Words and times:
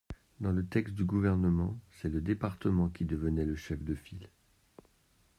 Dans 0.39 0.51
le 0.51 0.65
texte 0.65 0.95
du 0.95 1.05
Gouvernement, 1.05 1.77
c’est 1.91 2.09
le 2.09 2.21
département 2.21 2.89
qui 2.89 3.05
devenait 3.05 3.45
le 3.45 3.55
chef 3.55 3.83
de 3.83 3.93
file. 3.93 4.29